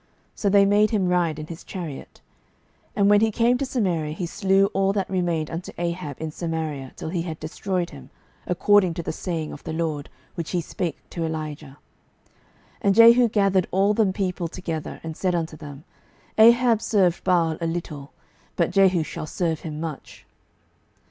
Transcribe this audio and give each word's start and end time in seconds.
So 0.33 0.49
they 0.49 0.65
made 0.65 0.89
him 0.89 1.09
ride 1.09 1.37
in 1.37 1.45
his 1.45 1.63
chariot. 1.63 2.21
12:010:017 2.85 2.89
And 2.95 3.09
when 3.11 3.21
he 3.21 3.29
came 3.29 3.59
to 3.59 3.67
Samaria, 3.67 4.13
he 4.13 4.25
slew 4.25 4.65
all 4.73 4.91
that 4.93 5.07
remained 5.11 5.51
unto 5.51 5.71
Ahab 5.77 6.19
in 6.19 6.31
Samaria, 6.31 6.93
till 6.95 7.09
he 7.09 7.21
had 7.21 7.39
destroyed 7.39 7.91
him, 7.91 8.09
according 8.47 8.95
to 8.95 9.03
the 9.03 9.11
saying 9.11 9.53
of 9.53 9.63
the 9.63 9.73
LORD, 9.73 10.09
which 10.33 10.49
he 10.49 10.59
spake 10.59 10.97
to 11.11 11.23
Elijah. 11.23 11.77
12:010:018 12.81 12.81
And 12.81 12.95
Jehu 12.95 13.29
gathered 13.29 13.67
all 13.69 13.93
the 13.93 14.07
people 14.11 14.47
together, 14.47 14.99
and 15.03 15.15
said 15.15 15.35
unto 15.35 15.55
them, 15.55 15.83
Ahab 16.35 16.81
served 16.81 17.23
Baal 17.23 17.57
a 17.61 17.67
little; 17.67 18.11
but 18.55 18.71
Jehu 18.71 19.03
shall 19.03 19.27
serve 19.27 19.59
him 19.59 19.79
much. 19.79 20.25